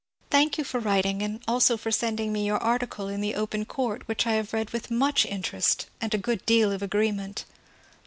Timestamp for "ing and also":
1.05-1.77